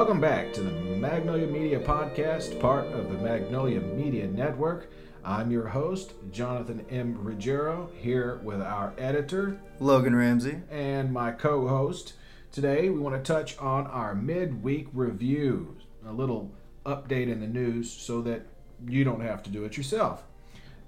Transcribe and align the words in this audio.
Welcome 0.00 0.22
back 0.22 0.54
to 0.54 0.62
the 0.62 0.70
Magnolia 0.70 1.46
Media 1.46 1.78
Podcast, 1.78 2.58
part 2.58 2.86
of 2.86 3.12
the 3.12 3.18
Magnolia 3.18 3.80
Media 3.80 4.26
Network. 4.26 4.90
I'm 5.22 5.50
your 5.50 5.68
host, 5.68 6.14
Jonathan 6.32 6.86
M. 6.88 7.18
Ruggiero, 7.22 7.90
here 7.98 8.40
with 8.42 8.62
our 8.62 8.94
editor, 8.96 9.60
Logan 9.78 10.16
Ramsey. 10.16 10.62
and 10.70 11.12
my 11.12 11.32
co 11.32 11.68
host. 11.68 12.14
Today, 12.50 12.88
we 12.88 12.98
want 12.98 13.14
to 13.14 13.32
touch 13.32 13.58
on 13.58 13.86
our 13.88 14.14
midweek 14.14 14.88
review, 14.94 15.76
a 16.06 16.14
little 16.14 16.50
update 16.86 17.30
in 17.30 17.40
the 17.40 17.46
news 17.46 17.92
so 17.92 18.22
that 18.22 18.46
you 18.88 19.04
don't 19.04 19.20
have 19.20 19.42
to 19.42 19.50
do 19.50 19.64
it 19.66 19.76
yourself. 19.76 20.22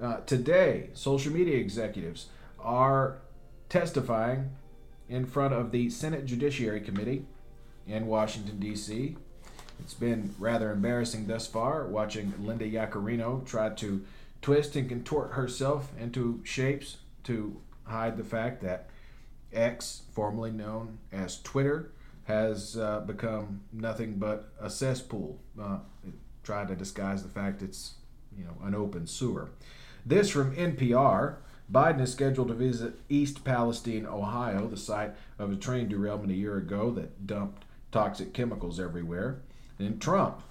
Uh, 0.01 0.21
today, 0.21 0.89
social 0.95 1.35
media 1.35 1.59
executives 1.59 2.29
are 2.59 3.19
testifying 3.69 4.53
in 5.11 5.27
front 5.27 5.53
of 5.53 5.71
the 5.71 5.91
Senate 5.91 6.25
Judiciary 6.25 6.81
Committee 6.81 7.27
in 7.87 8.07
Washington, 8.07 8.59
D.C. 8.59 9.17
It's 9.81 9.95
been 9.95 10.35
rather 10.39 10.71
embarrassing 10.71 11.27
thus 11.27 11.47
far 11.47 11.87
watching 11.87 12.33
Linda 12.39 12.69
Yaccarino 12.69 13.45
try 13.45 13.71
to 13.71 14.05
twist 14.41 14.77
and 14.77 14.89
contort 14.89 15.33
herself 15.33 15.91
into 15.99 16.41
shapes 16.45 16.99
to 17.25 17.61
hide 17.85 18.17
the 18.17 18.25
fact 18.25 18.63
that 18.63 18.89
X, 19.53 20.03
formerly 20.13 20.51
known 20.51 20.99
as 21.11 21.41
Twitter, 21.43 21.93
has 22.25 22.77
uh, 22.77 23.01
become 23.01 23.63
nothing 23.73 24.15
but 24.15 24.53
a 24.61 24.71
cesspool. 24.71 25.41
Uh, 25.61 25.79
to 26.45 26.75
disguise 26.77 27.23
the 27.23 27.29
fact 27.29 27.63
it's 27.63 27.95
you 28.37 28.45
know 28.45 28.57
an 28.65 28.75
open 28.75 29.07
sewer. 29.07 29.51
This 30.05 30.31
from 30.31 30.55
NPR. 30.57 31.37
Biden 31.71 32.03
is 32.03 32.13
scheduled 32.13 32.49
to 32.49 32.55
visit 32.55 32.99
East 33.09 33.45
Palestine, 33.45 34.05
Ohio, 34.05 34.67
the 34.67 34.77
site 34.77 35.13
of 35.39 35.51
a 35.51 35.57
train 35.57 35.89
derailment 35.89 36.31
a 36.31 36.35
year 36.35 36.59
ago 36.59 36.91
that 36.91 37.27
dumped 37.27 37.65
toxic 37.93 38.33
chemicals 38.33 38.81
everywhere. 38.81 39.43
And 39.79 40.01
Trump 40.01 40.43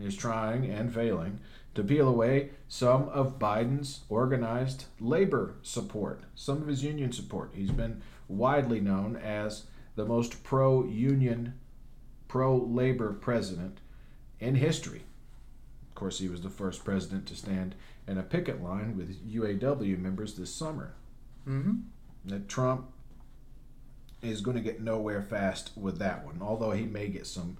is 0.00 0.16
trying 0.16 0.66
and 0.66 0.92
failing 0.92 1.40
to 1.74 1.84
peel 1.84 2.08
away 2.08 2.50
some 2.66 3.08
of 3.10 3.38
Biden's 3.38 4.00
organized 4.08 4.86
labor 4.98 5.54
support, 5.62 6.22
some 6.34 6.60
of 6.60 6.66
his 6.66 6.82
union 6.82 7.12
support. 7.12 7.52
He's 7.54 7.70
been 7.70 8.02
widely 8.26 8.80
known 8.80 9.16
as 9.16 9.64
the 9.94 10.04
most 10.04 10.42
pro 10.42 10.84
union, 10.84 11.54
pro 12.26 12.56
labor 12.56 13.12
president 13.12 13.78
in 14.40 14.56
history. 14.56 15.02
Of 15.88 15.94
course, 15.94 16.18
he 16.18 16.28
was 16.28 16.42
the 16.42 16.50
first 16.50 16.84
president 16.84 17.26
to 17.26 17.36
stand 17.36 17.74
in 18.06 18.18
a 18.18 18.22
picket 18.22 18.62
line 18.62 18.96
with 18.96 19.32
UAW 19.32 19.98
members 19.98 20.34
this 20.34 20.54
summer. 20.54 20.94
Mm-hmm. 21.46 21.76
That 22.24 22.48
Trump 22.48 22.86
is 24.22 24.40
going 24.40 24.56
to 24.56 24.62
get 24.62 24.80
nowhere 24.80 25.22
fast 25.22 25.70
with 25.76 25.98
that 25.98 26.24
one. 26.24 26.38
Although 26.42 26.72
he 26.72 26.84
may 26.84 27.08
get 27.08 27.26
some 27.26 27.56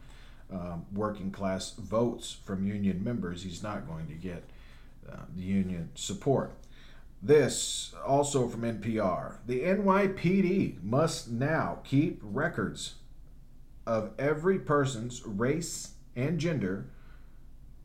um, 0.51 0.87
working 0.93 1.31
class 1.31 1.73
votes 1.73 2.37
from 2.45 2.67
union 2.67 3.03
members, 3.03 3.43
he's 3.43 3.63
not 3.63 3.87
going 3.87 4.07
to 4.09 4.15
get 4.15 4.45
uh, 5.11 5.17
the 5.35 5.43
union 5.43 5.91
support. 5.95 6.53
This 7.23 7.95
also 8.07 8.49
from 8.49 8.63
NPR. 8.63 9.39
The 9.47 9.61
NYPD 9.61 10.83
must 10.83 11.31
now 11.31 11.81
keep 11.85 12.21
records 12.23 12.95
of 13.87 14.13
every 14.19 14.59
person's 14.59 15.25
race 15.25 15.95
and 16.15 16.39
gender 16.39 16.87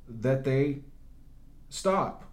that 0.08 0.44
they 0.44 0.80
stop. 1.70 2.26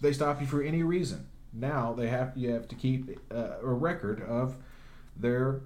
They 0.00 0.12
stop 0.12 0.40
you 0.40 0.46
for 0.46 0.62
any 0.62 0.82
reason. 0.82 1.28
Now 1.52 1.92
they 1.92 2.08
have 2.08 2.32
you 2.34 2.50
have 2.50 2.66
to 2.68 2.74
keep 2.74 3.18
uh, 3.32 3.58
a 3.62 3.72
record 3.72 4.20
of 4.22 4.56
their 5.16 5.60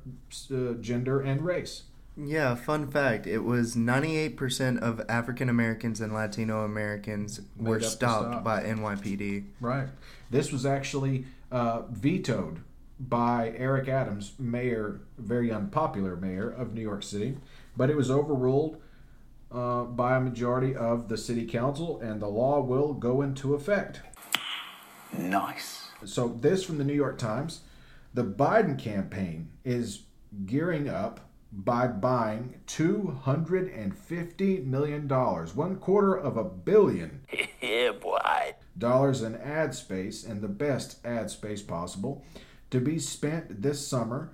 uh, 0.52 0.74
gender 0.80 1.20
and 1.20 1.42
race. 1.42 1.84
Yeah, 2.16 2.56
fun 2.56 2.90
fact 2.90 3.26
it 3.28 3.44
was 3.44 3.76
98% 3.76 4.80
of 4.80 5.00
African 5.08 5.48
Americans 5.48 6.00
and 6.00 6.12
Latino 6.12 6.64
Americans 6.64 7.40
Made 7.56 7.68
were 7.68 7.80
stopped 7.80 8.32
stop. 8.32 8.44
by 8.44 8.62
NYPD. 8.64 9.44
Right. 9.60 9.86
This 10.30 10.50
was 10.50 10.66
actually 10.66 11.26
uh, 11.52 11.82
vetoed 11.90 12.60
by 12.98 13.54
Eric 13.56 13.88
Adams, 13.88 14.32
mayor, 14.38 15.00
very 15.16 15.52
unpopular 15.52 16.16
mayor 16.16 16.50
of 16.50 16.74
New 16.74 16.82
York 16.82 17.04
City, 17.04 17.36
but 17.76 17.88
it 17.88 17.96
was 17.96 18.10
overruled 18.10 18.82
uh, 19.52 19.84
by 19.84 20.16
a 20.16 20.20
majority 20.20 20.74
of 20.74 21.08
the 21.08 21.16
city 21.16 21.46
council, 21.46 22.00
and 22.00 22.20
the 22.20 22.26
law 22.26 22.60
will 22.60 22.92
go 22.92 23.22
into 23.22 23.54
effect. 23.54 24.00
Nice. 25.16 25.90
So, 26.04 26.36
this 26.40 26.64
from 26.64 26.78
the 26.78 26.84
New 26.84 26.94
York 26.94 27.18
Times 27.18 27.60
the 28.18 28.24
Biden 28.24 28.76
campaign 28.76 29.48
is 29.64 30.00
gearing 30.44 30.88
up 30.88 31.30
by 31.52 31.86
buying 31.86 32.60
$250 32.66 34.66
million, 34.66 35.08
one 35.08 35.76
quarter 35.76 36.16
of 36.16 36.36
a 36.36 36.42
billion 36.42 37.20
yeah, 37.62 37.92
boy. 37.92 38.56
dollars 38.76 39.22
in 39.22 39.36
ad 39.36 39.72
space 39.72 40.24
and 40.24 40.40
the 40.40 40.48
best 40.48 40.98
ad 41.06 41.30
space 41.30 41.62
possible 41.62 42.24
to 42.72 42.80
be 42.80 42.98
spent 42.98 43.62
this 43.62 43.86
summer 43.86 44.32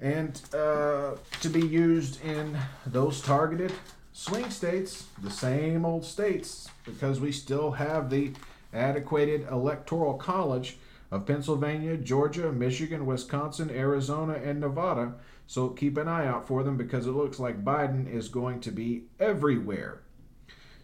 and 0.00 0.40
uh, 0.54 1.10
to 1.42 1.50
be 1.50 1.66
used 1.66 2.24
in 2.24 2.56
those 2.86 3.20
targeted 3.20 3.74
swing 4.14 4.48
states, 4.48 5.04
the 5.22 5.30
same 5.30 5.84
old 5.84 6.06
states, 6.06 6.70
because 6.86 7.20
we 7.20 7.32
still 7.32 7.72
have 7.72 8.08
the 8.08 8.32
adequated 8.72 9.46
electoral 9.50 10.14
college 10.14 10.78
of 11.10 11.26
Pennsylvania, 11.26 11.96
Georgia, 11.96 12.52
Michigan, 12.52 13.06
Wisconsin, 13.06 13.70
Arizona, 13.70 14.34
and 14.34 14.60
Nevada. 14.60 15.14
So 15.46 15.70
keep 15.70 15.96
an 15.96 16.08
eye 16.08 16.26
out 16.26 16.46
for 16.46 16.62
them 16.62 16.76
because 16.76 17.06
it 17.06 17.12
looks 17.12 17.38
like 17.38 17.64
Biden 17.64 18.12
is 18.12 18.28
going 18.28 18.60
to 18.60 18.70
be 18.70 19.04
everywhere. 19.18 20.02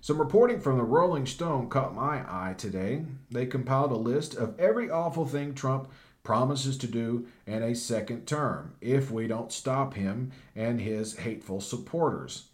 Some 0.00 0.18
reporting 0.18 0.60
from 0.60 0.76
the 0.76 0.84
Rolling 0.84 1.26
Stone 1.26 1.70
caught 1.70 1.94
my 1.94 2.24
eye 2.28 2.54
today. 2.56 3.04
They 3.30 3.46
compiled 3.46 3.90
a 3.90 3.96
list 3.96 4.34
of 4.34 4.58
every 4.58 4.90
awful 4.90 5.26
thing 5.26 5.54
Trump 5.54 5.90
promises 6.22 6.76
to 6.78 6.86
do 6.86 7.26
in 7.46 7.62
a 7.62 7.74
second 7.74 8.26
term 8.26 8.74
if 8.80 9.10
we 9.10 9.26
don't 9.26 9.52
stop 9.52 9.94
him 9.94 10.32
and 10.56 10.80
his 10.80 11.16
hateful 11.16 11.60
supporters. 11.60 12.48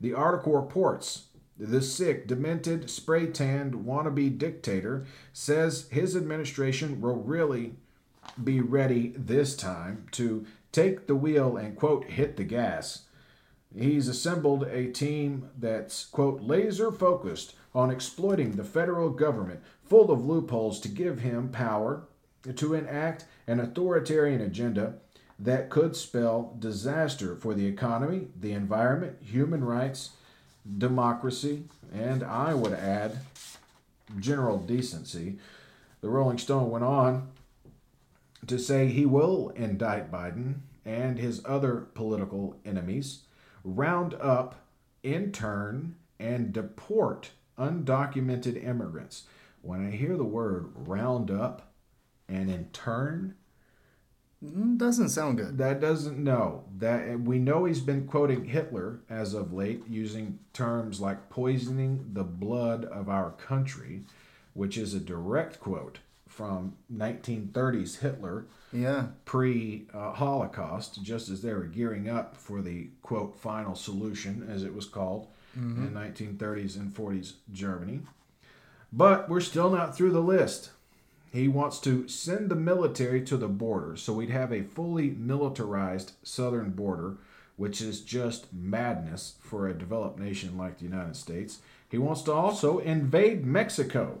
The 0.00 0.14
article 0.14 0.54
reports 0.54 1.24
the 1.58 1.82
sick, 1.82 2.26
demented, 2.26 2.90
spray 2.90 3.26
tanned 3.26 3.74
wannabe 3.74 4.36
dictator 4.36 5.06
says 5.32 5.88
his 5.90 6.16
administration 6.16 7.00
will 7.00 7.16
really 7.16 7.74
be 8.42 8.60
ready 8.60 9.14
this 9.16 9.54
time 9.54 10.06
to 10.12 10.44
take 10.72 11.06
the 11.06 11.14
wheel 11.14 11.56
and, 11.56 11.76
quote, 11.76 12.06
hit 12.06 12.36
the 12.36 12.44
gas. 12.44 13.04
He's 13.76 14.08
assembled 14.08 14.64
a 14.64 14.90
team 14.90 15.50
that's, 15.58 16.06
quote, 16.06 16.40
laser 16.40 16.90
focused 16.90 17.54
on 17.74 17.90
exploiting 17.90 18.52
the 18.52 18.64
federal 18.64 19.10
government, 19.10 19.60
full 19.84 20.10
of 20.10 20.24
loopholes 20.24 20.80
to 20.80 20.88
give 20.88 21.20
him 21.20 21.48
power 21.48 22.06
to 22.56 22.74
enact 22.74 23.26
an 23.46 23.60
authoritarian 23.60 24.40
agenda 24.40 24.94
that 25.38 25.70
could 25.70 25.96
spell 25.96 26.56
disaster 26.58 27.34
for 27.36 27.54
the 27.54 27.66
economy, 27.66 28.28
the 28.38 28.52
environment, 28.52 29.16
human 29.20 29.64
rights, 29.64 30.10
democracy, 30.78 31.64
and 31.92 32.22
I 32.22 32.54
would 32.54 32.72
add, 32.72 33.18
general 34.18 34.58
decency. 34.58 35.38
The 36.00 36.08
Rolling 36.08 36.38
Stone 36.38 36.70
went 36.70 36.84
on 36.84 37.28
to 38.46 38.58
say 38.58 38.88
he 38.88 39.06
will 39.06 39.50
indict 39.50 40.10
Biden 40.10 40.56
and 40.84 41.18
his 41.18 41.40
other 41.44 41.86
political 41.94 42.56
enemies, 42.64 43.22
round 43.64 44.14
up, 44.14 44.54
intern, 45.02 45.96
and 46.18 46.52
deport 46.52 47.30
undocumented 47.58 48.62
immigrants. 48.62 49.24
When 49.62 49.86
I 49.86 49.90
hear 49.90 50.16
the 50.16 50.24
word 50.24 50.66
round 50.74 51.30
up 51.30 51.72
and 52.28 52.50
intern, 52.50 53.34
Mm, 54.44 54.76
doesn't 54.78 55.08
sound 55.08 55.38
good. 55.38 55.58
that 55.58 55.80
doesn't 55.80 56.18
know 56.18 56.64
that 56.78 57.08
eh, 57.08 57.14
we 57.14 57.38
know 57.38 57.64
he's 57.64 57.80
been 57.80 58.06
quoting 58.06 58.44
Hitler 58.44 59.00
as 59.08 59.34
of 59.34 59.52
late, 59.52 59.82
using 59.88 60.38
terms 60.52 61.00
like 61.00 61.30
poisoning 61.30 62.10
the 62.12 62.24
blood 62.24 62.84
of 62.84 63.08
our 63.08 63.30
country, 63.32 64.02
which 64.52 64.76
is 64.76 64.92
a 64.94 65.00
direct 65.00 65.60
quote 65.60 65.98
from 66.28 66.74
1930s 66.92 68.00
Hitler 68.00 68.46
Yeah. 68.72 69.06
pre 69.24 69.86
Holocaust, 69.92 71.02
just 71.02 71.28
as 71.28 71.42
they 71.42 71.52
were 71.54 71.64
gearing 71.64 72.08
up 72.08 72.36
for 72.36 72.60
the 72.60 72.88
quote 73.02 73.38
final 73.38 73.74
solution, 73.74 74.46
as 74.48 74.64
it 74.64 74.74
was 74.74 74.86
called 74.86 75.28
mm-hmm. 75.56 75.86
in 75.86 75.92
1930s 75.94 76.76
and 76.76 76.92
40s 76.92 77.34
Germany. 77.52 78.00
But 78.92 79.28
we're 79.28 79.40
still 79.40 79.70
not 79.70 79.96
through 79.96 80.12
the 80.12 80.20
list. 80.20 80.70
He 81.34 81.48
wants 81.48 81.80
to 81.80 82.06
send 82.06 82.48
the 82.48 82.54
military 82.54 83.20
to 83.22 83.36
the 83.36 83.48
border 83.48 83.96
so 83.96 84.12
we'd 84.12 84.30
have 84.30 84.52
a 84.52 84.62
fully 84.62 85.10
militarized 85.10 86.12
southern 86.22 86.70
border, 86.70 87.16
which 87.56 87.80
is 87.80 88.02
just 88.02 88.52
madness 88.52 89.34
for 89.40 89.66
a 89.66 89.74
developed 89.74 90.16
nation 90.16 90.56
like 90.56 90.78
the 90.78 90.84
United 90.84 91.16
States. 91.16 91.58
He 91.88 91.98
wants 91.98 92.22
to 92.22 92.32
also 92.32 92.78
invade 92.78 93.44
Mexico. 93.44 94.20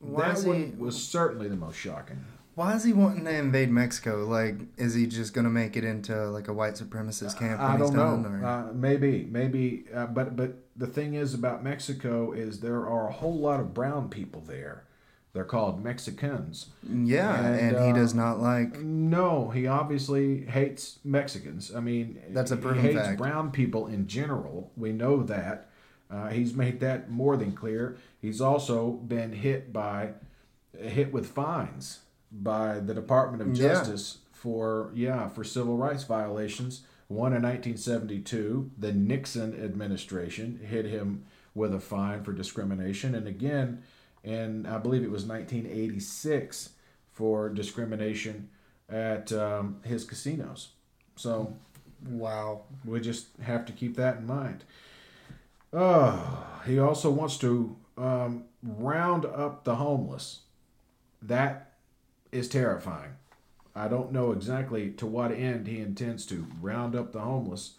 Why 0.00 0.32
that 0.32 0.44
one 0.48 0.56
he- 0.64 0.72
was 0.76 1.00
certainly 1.00 1.46
the 1.46 1.54
most 1.54 1.76
shocking. 1.78 2.24
Why 2.56 2.74
is 2.74 2.82
he 2.82 2.92
wanting 2.92 3.24
to 3.26 3.36
invade 3.36 3.70
Mexico? 3.70 4.24
Like, 4.26 4.56
is 4.76 4.94
he 4.94 5.06
just 5.06 5.32
gonna 5.32 5.48
make 5.50 5.76
it 5.76 5.84
into 5.84 6.28
like 6.30 6.48
a 6.48 6.52
white 6.52 6.74
supremacist 6.74 7.38
camp? 7.38 7.60
I 7.60 7.76
don't 7.76 7.94
know. 7.94 8.24
or- 8.28 8.44
Uh, 8.44 8.72
maybe, 8.72 9.28
maybe, 9.30 9.84
uh, 9.94 10.06
but 10.06 10.34
but 10.34 10.56
the 10.76 10.88
thing 10.88 11.14
is 11.14 11.34
about 11.34 11.62
Mexico 11.62 12.32
is 12.32 12.58
there 12.58 12.84
are 12.84 13.08
a 13.08 13.12
whole 13.12 13.38
lot 13.38 13.60
of 13.60 13.72
brown 13.74 14.08
people 14.08 14.40
there. 14.40 14.82
They're 15.36 15.44
called 15.44 15.84
Mexicans. 15.84 16.68
yeah, 16.90 17.44
and, 17.44 17.76
and, 17.76 17.84
he 17.84 17.90
uh, 17.90 17.94
does 17.94 18.14
not 18.14 18.40
like. 18.40 18.80
No, 18.80 19.50
he 19.50 19.66
obviously 19.66 20.46
hates 20.46 20.98
Mexicans. 21.04 21.74
I 21.76 21.80
mean, 21.80 22.18
That's 22.30 22.52
a 22.52 22.56
he 22.56 22.80
hates 22.80 22.96
fact. 22.96 23.18
brown 23.18 23.50
people 23.50 23.86
in 23.86 24.06
general. 24.06 24.72
We 24.78 24.92
know 24.92 25.22
that. 25.24 25.68
Uh, 26.10 26.28
he's 26.28 26.54
made 26.54 26.80
that 26.80 27.10
more 27.10 27.36
than 27.36 27.52
clear. 27.52 27.98
He's 28.18 28.40
also 28.40 28.92
been 28.92 29.30
hit 29.34 29.74
by 29.74 30.12
hit 30.80 31.12
with 31.12 31.26
fines 31.26 32.00
by 32.32 32.78
the 32.78 32.94
Department 32.94 33.42
of 33.42 33.54
Yeah. 33.54 33.74
Justice 33.74 34.18
for 34.32 34.90
yeah 34.94 35.28
for 35.28 35.44
civil 35.44 35.76
rights 35.76 36.04
violations. 36.04 36.80
One 37.08 37.34
in 37.34 37.42
1972, 37.42 38.70
the 38.78 38.92
Nixon 38.92 39.54
administration 39.62 40.60
hit 40.66 40.86
him 40.86 41.26
with 41.54 41.74
a 41.74 41.80
fine 41.80 42.22
for 42.24 42.32
discrimination, 42.32 43.14
and 43.14 43.28
again, 43.28 43.82
in 44.26 44.66
I 44.66 44.76
believe 44.78 45.02
it 45.02 45.10
was 45.10 45.24
1986 45.24 46.70
for 47.12 47.48
discrimination 47.48 48.50
at 48.90 49.32
um, 49.32 49.80
his 49.84 50.04
casinos. 50.04 50.68
So 51.16 51.54
Wow. 52.10 52.62
we 52.84 53.00
just 53.00 53.28
have 53.42 53.64
to 53.66 53.72
keep 53.72 53.96
that 53.96 54.18
in 54.18 54.26
mind. 54.26 54.64
Oh, 55.72 56.46
he 56.66 56.78
also 56.78 57.10
wants 57.10 57.38
to 57.38 57.76
um, 57.96 58.44
round 58.62 59.24
up 59.24 59.64
the 59.64 59.76
homeless. 59.76 60.40
That 61.22 61.72
is 62.32 62.48
terrifying. 62.48 63.12
I 63.74 63.88
don't 63.88 64.12
know 64.12 64.32
exactly 64.32 64.90
to 64.92 65.06
what 65.06 65.32
end 65.32 65.66
he 65.66 65.80
intends 65.80 66.26
to 66.26 66.46
round 66.60 66.94
up 66.94 67.12
the 67.12 67.20
homeless, 67.20 67.74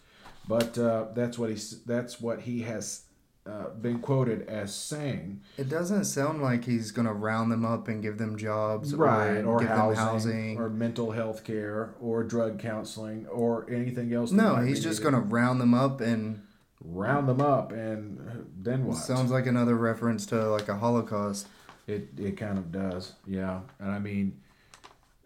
but 0.47 0.77
uh, 0.77 1.07
that's 1.13 1.37
what 1.37 1.49
he 1.49 1.59
that's 1.85 2.19
what 2.21 2.41
he 2.41 2.61
has 2.61 3.03
uh, 3.47 3.69
been 3.69 3.99
quoted 3.99 4.47
as 4.49 4.75
saying. 4.75 5.41
It 5.57 5.69
doesn't 5.69 6.05
sound 6.05 6.41
like 6.41 6.65
he's 6.65 6.91
gonna 6.91 7.13
round 7.13 7.51
them 7.51 7.63
up 7.65 7.87
and 7.87 8.01
give 8.01 8.17
them 8.17 8.37
jobs, 8.37 8.93
right 8.93 9.37
Or, 9.37 9.55
or 9.55 9.59
give 9.59 9.69
housing, 9.69 9.95
them 9.95 10.05
housing. 10.05 10.57
or 10.57 10.69
mental 10.69 11.11
health 11.11 11.43
care 11.43 11.93
or 12.01 12.23
drug 12.23 12.59
counseling 12.59 13.25
or 13.27 13.65
anything 13.71 14.13
else 14.13 14.31
no, 14.31 14.57
he's 14.57 14.83
just 14.83 15.01
gonna 15.01 15.19
round 15.21 15.61
them 15.61 15.73
up, 15.73 16.01
and 16.01 16.41
round 16.83 17.27
them 17.27 17.41
up 17.41 17.71
and 17.71 18.45
then 18.61 18.85
what 18.85 18.97
sounds 18.97 19.31
like 19.31 19.47
another 19.47 19.75
reference 19.75 20.25
to 20.27 20.49
like 20.49 20.67
a 20.69 20.75
Holocaust. 20.75 21.47
it, 21.87 22.09
it 22.17 22.37
kind 22.37 22.57
of 22.57 22.71
does 22.71 23.13
yeah 23.25 23.61
and 23.79 23.91
i 23.91 23.97
mean 23.97 24.39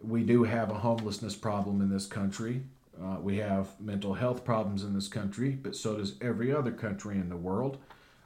we 0.02 0.24
do 0.24 0.44
have 0.44 0.70
a 0.72 0.74
homelessness 0.76 1.36
problem 1.36 1.82
in 1.82 1.90
this 1.90 2.06
country 2.08 2.62
uh, 3.04 3.18
we 3.20 3.38
have 3.38 3.68
mental 3.82 4.14
health 4.14 4.44
problems 4.46 4.84
in 4.84 4.94
this 4.94 5.08
country 5.10 5.52
but 5.52 5.76
so 5.76 5.98
does 5.98 6.16
every 6.22 6.54
other 6.54 6.72
country 6.72 7.16
in 7.18 7.28
the 7.30 7.38
world 7.38 7.78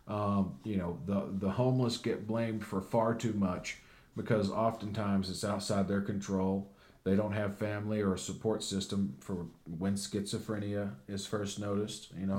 um, 0.07 0.55
you 0.63 0.77
know 0.77 0.97
the, 1.05 1.27
the 1.39 1.51
homeless 1.51 1.97
get 1.97 2.27
blamed 2.27 2.63
for 2.65 2.81
far 2.81 3.13
too 3.15 3.33
much 3.33 3.77
because 4.15 4.49
oftentimes 4.51 5.29
it's 5.29 5.43
outside 5.43 5.87
their 5.87 6.01
control. 6.01 6.69
They 7.03 7.15
don't 7.15 7.33
have 7.33 7.57
family 7.57 8.01
or 8.01 8.15
a 8.15 8.17
support 8.17 8.63
system 8.63 9.15
for 9.19 9.45
when 9.77 9.93
schizophrenia 9.95 10.91
is 11.07 11.25
first 11.27 11.59
noticed 11.59 12.09
you 12.17 12.25
know 12.25 12.37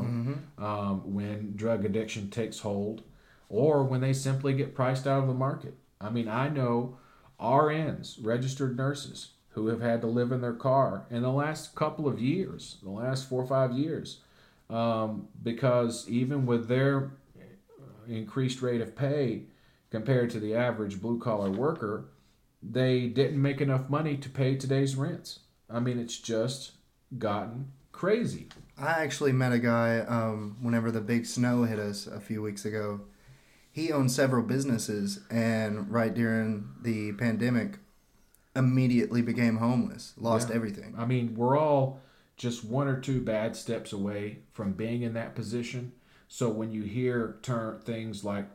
um, 0.58 1.14
when 1.14 1.54
drug 1.56 1.84
addiction 1.84 2.30
takes 2.30 2.60
hold 2.60 3.02
or 3.48 3.84
when 3.84 4.00
they 4.00 4.12
simply 4.12 4.54
get 4.54 4.74
priced 4.74 5.06
out 5.06 5.20
of 5.22 5.28
the 5.28 5.34
market. 5.34 5.74
I 6.00 6.10
mean 6.10 6.28
i 6.28 6.48
know 6.48 6.98
rns 7.40 8.16
registered 8.20 8.76
nurses 8.76 9.28
who 9.50 9.68
have 9.68 9.80
had 9.80 10.00
to 10.02 10.06
live 10.06 10.32
in 10.32 10.40
their 10.40 10.52
car 10.52 11.06
in 11.10 11.22
the 11.22 11.30
last 11.30 11.74
couple 11.74 12.06
of 12.08 12.20
years 12.20 12.76
the 12.82 12.90
last 12.90 13.28
four 13.28 13.42
or 13.42 13.46
five 13.46 13.72
years 13.72 14.20
um, 14.68 15.28
because 15.42 16.08
even 16.08 16.44
with 16.44 16.68
their 16.68 17.10
increased 18.08 18.62
rate 18.62 18.80
of 18.80 18.96
pay 18.96 19.44
compared 19.90 20.30
to 20.30 20.40
the 20.40 20.54
average 20.54 21.00
blue 21.00 21.18
collar 21.18 21.50
worker, 21.50 22.08
they 22.62 23.06
didn't 23.08 23.40
make 23.40 23.60
enough 23.60 23.88
money 23.88 24.16
to 24.16 24.28
pay 24.28 24.56
today's 24.56 24.96
rents. 24.96 25.40
I 25.70 25.80
mean, 25.80 25.98
it's 25.98 26.18
just 26.18 26.72
gotten 27.18 27.72
crazy. 27.92 28.48
I 28.78 29.02
actually 29.02 29.32
met 29.32 29.52
a 29.52 29.58
guy 29.58 30.00
um, 30.00 30.56
whenever 30.60 30.90
the 30.90 31.00
big 31.00 31.26
snow 31.26 31.64
hit 31.64 31.78
us 31.78 32.06
a 32.06 32.20
few 32.20 32.42
weeks 32.42 32.64
ago. 32.64 33.02
He 33.72 33.92
owned 33.92 34.10
several 34.10 34.42
businesses, 34.42 35.20
and 35.30 35.90
right 35.90 36.12
during 36.12 36.68
the 36.82 37.12
pandemic, 37.12 37.78
immediately 38.54 39.20
became 39.22 39.56
homeless, 39.58 40.14
lost 40.16 40.48
Yeah. 40.48 40.56
everything. 40.56 40.94
I 40.96 41.04
mean, 41.04 41.34
we're 41.34 41.58
all 41.58 42.00
just 42.36 42.64
one 42.64 42.88
or 42.88 42.98
two 43.00 43.20
bad 43.20 43.54
steps 43.56 43.92
away 43.92 44.40
from 44.52 44.72
being 44.72 45.02
in 45.02 45.12
that 45.14 45.34
position. 45.34 45.92
So 46.28 46.48
when 46.48 46.72
you 46.72 46.82
hear 46.82 47.36
turn 47.42 47.78
things 47.80 48.24
like 48.24 48.46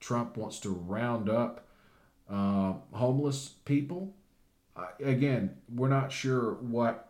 Trump 0.00 0.36
wants 0.36 0.60
to 0.60 0.70
round 0.70 1.28
up 1.28 1.66
uh, 2.30 2.74
homeless 2.92 3.54
people, 3.64 4.14
uh, 4.76 4.86
again, 5.02 5.56
we're 5.74 5.88
not 5.88 6.12
sure 6.12 6.54
what 6.54 7.02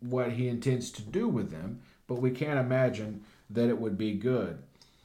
what 0.00 0.32
he 0.32 0.48
intends 0.48 0.90
to 0.90 1.02
do 1.02 1.28
with 1.28 1.50
them, 1.50 1.80
but 2.06 2.14
we 2.22 2.30
can't 2.30 2.58
imagine 2.58 3.22
that 3.50 3.68
it 3.68 3.78
would 3.78 3.98
be 3.98 4.14
good. 4.14 4.62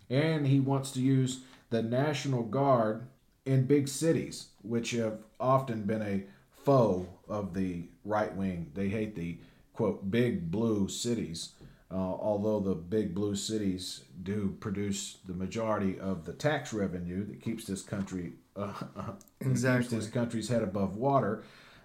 And 0.09 0.47
he 0.47 0.59
wants 0.59 0.91
to 0.91 1.01
use 1.01 1.41
the 1.69 1.83
National 1.83 2.43
Guard 2.43 3.05
in 3.45 3.65
big 3.65 3.87
cities, 3.87 4.47
which 4.61 4.91
have 4.91 5.19
often 5.39 5.83
been 5.83 6.01
a 6.01 6.23
foe 6.63 7.07
of 7.27 7.53
the 7.53 7.83
right 8.05 8.33
wing. 8.35 8.71
They 8.73 8.87
hate 8.87 9.15
the 9.15 9.37
quote 9.73 10.09
big 10.09 10.49
blue 10.49 10.87
cities, 10.87 11.49
uh, 11.95 11.97
although 11.97 12.59
the 12.59 12.75
big 12.75 13.15
blue 13.15 13.35
cities 13.35 14.03
do 14.21 14.57
produce 14.59 15.19
the 15.25 15.33
majority 15.33 15.97
of 15.97 16.25
the 16.25 16.33
tax 16.33 16.73
revenue 16.73 17.25
that 17.25 17.41
keeps 17.41 17.63
this 17.63 17.81
country 17.81 18.33
uh, 18.57 18.73
Exactly. 19.39 19.83
keeps 19.83 20.05
this 20.05 20.13
country's 20.13 20.49
head 20.49 20.61
above 20.61 20.97
water. 20.97 21.43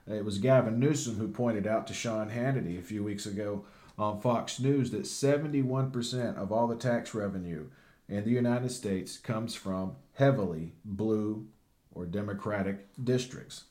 It 0.08 0.24
was 0.24 0.38
Gavin 0.38 0.80
Newsom 0.80 1.14
who 1.14 1.28
pointed 1.28 1.64
out 1.64 1.86
to 1.86 1.94
Sean 1.94 2.28
Hannity 2.30 2.76
a 2.76 2.82
few 2.82 3.04
weeks 3.04 3.24
ago 3.24 3.64
on 3.96 4.20
Fox 4.20 4.58
News 4.58 4.90
that 4.90 5.02
71% 5.02 6.36
of 6.36 6.50
all 6.50 6.66
the 6.66 6.74
tax 6.74 7.14
revenue 7.14 7.66
in 8.08 8.24
the 8.24 8.30
United 8.30 8.72
States 8.72 9.16
comes 9.16 9.54
from 9.54 9.94
heavily 10.14 10.72
blue 10.84 11.46
or 11.92 12.04
Democratic 12.04 12.88
districts. 13.02 13.64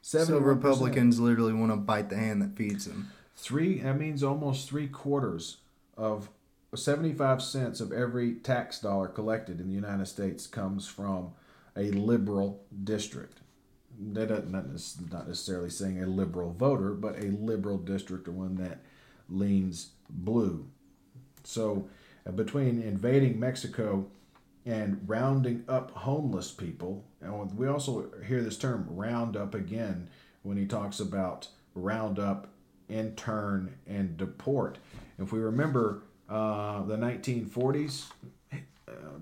So 0.00 0.18
71%. 0.20 0.44
Republicans 0.46 1.20
literally 1.20 1.52
want 1.52 1.72
to 1.72 1.76
bite 1.76 2.08
the 2.08 2.16
hand 2.16 2.40
that 2.40 2.56
feeds 2.56 2.86
them. 2.86 3.10
Three, 3.36 3.80
that 3.80 3.98
means 3.98 4.22
almost 4.22 4.68
three 4.68 4.88
quarters 4.88 5.58
of 5.96 6.28
75 6.74 7.42
cents 7.42 7.80
of 7.80 7.92
every 7.92 8.34
tax 8.34 8.80
dollar 8.80 9.08
collected 9.08 9.60
in 9.60 9.68
the 9.68 9.74
United 9.74 10.06
States 10.06 10.46
comes 10.46 10.86
from 10.86 11.32
a 11.76 11.90
liberal 11.90 12.62
district. 12.84 13.40
That 14.12 14.28
doesn't, 14.28 14.52
not 15.10 15.28
necessarily 15.28 15.70
saying 15.70 16.02
a 16.02 16.06
liberal 16.06 16.52
voter, 16.52 16.92
but 16.92 17.18
a 17.18 17.26
liberal 17.26 17.78
district 17.78 18.28
or 18.28 18.32
one 18.32 18.56
that 18.56 18.80
leans 19.28 19.90
blue. 20.08 20.66
So, 21.44 21.88
uh, 22.26 22.32
between 22.32 22.82
invading 22.82 23.40
Mexico 23.40 24.06
and 24.66 25.02
rounding 25.06 25.64
up 25.68 25.90
homeless 25.90 26.50
people, 26.50 27.04
and 27.20 27.56
we 27.56 27.66
also 27.66 28.10
hear 28.26 28.42
this 28.42 28.58
term 28.58 28.86
round 28.90 29.36
up 29.36 29.54
again 29.54 30.08
when 30.42 30.56
he 30.56 30.66
talks 30.66 31.00
about 31.00 31.48
round 31.74 32.18
up, 32.18 32.48
intern, 32.90 33.74
and 33.86 34.16
deport. 34.16 34.78
If 35.18 35.32
we 35.32 35.38
remember 35.38 36.02
uh, 36.28 36.82
the 36.84 36.96
1940s, 36.96 38.06
uh, 38.52 38.58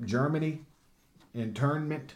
Germany, 0.04 0.60
internment, 1.34 2.14